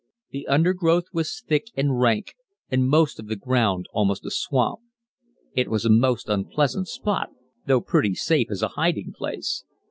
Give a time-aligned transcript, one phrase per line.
[0.31, 2.33] The undergrowth was thick and rank,
[2.71, 4.79] and most of the ground almost a swamp.
[5.53, 7.29] It was a most unpleasant spot,
[7.67, 9.63] though pretty safe as a hiding place.